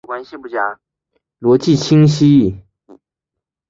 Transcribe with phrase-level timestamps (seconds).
[1.39, 2.59] 逻辑清晰！